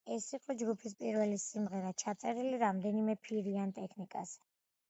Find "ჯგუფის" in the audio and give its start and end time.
0.61-0.95